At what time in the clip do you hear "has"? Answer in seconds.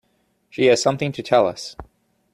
0.65-0.81